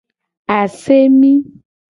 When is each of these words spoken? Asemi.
Asemi. 0.57 1.31